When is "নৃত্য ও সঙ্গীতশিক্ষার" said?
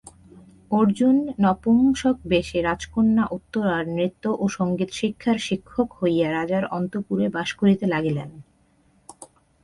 3.87-5.37